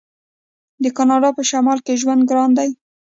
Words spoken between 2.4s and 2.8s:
دی.